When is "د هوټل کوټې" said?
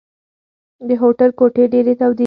0.87-1.63